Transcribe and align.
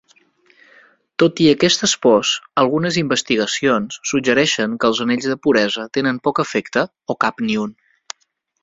Tot 1.23 1.41
i 1.43 1.49
aquestes 1.51 1.93
pors, 2.05 2.31
algunes 2.63 2.97
investigacions 3.03 4.01
suggereixen 4.13 4.75
que 4.81 4.91
els 4.93 5.03
anells 5.07 5.29
de 5.35 5.41
puresa 5.45 5.87
tenen 5.99 6.23
poc 6.31 6.47
efecte 6.49 6.89
o 7.17 7.23
cap 7.27 7.47
ni 7.49 7.63
un. 7.69 7.81